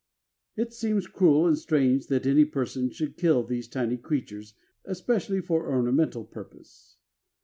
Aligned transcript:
It 0.55 0.73
seems 0.73 1.05
cruel 1.05 1.45
and 1.45 1.55
strange 1.55 2.07
that 2.07 2.25
any 2.25 2.43
person 2.43 2.89
should 2.89 3.17
kill 3.17 3.43
these 3.43 3.67
tiny 3.67 3.97
creatures 3.97 4.55
especially 4.83 5.41
for 5.41 5.71
ornamental 5.71 6.25
purpose. 6.25 6.97